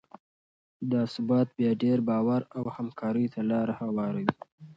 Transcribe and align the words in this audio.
دا 0.91 1.01
ثبات 1.13 1.47
بیا 1.57 1.71
ډیر 1.83 1.97
باور 2.09 2.41
او 2.57 2.63
همکارۍ 2.75 3.25
ته 3.33 3.41
لاره 3.49 3.73
هواروي. 3.81 4.27